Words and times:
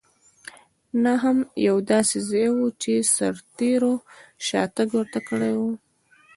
نه 1.03 1.13
هم 1.23 1.37
یو 1.67 1.77
داسې 1.91 2.17
ځای 2.29 2.47
و 2.55 2.59
چې 2.81 2.93
سرتېرو 3.15 3.93
شاتګ 4.47 4.87
ورته 4.93 5.19
کړی 5.27 5.53
وای. 5.59 5.75